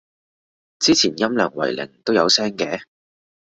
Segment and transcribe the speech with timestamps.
[0.79, 2.83] 之前音量為零都有聲嘅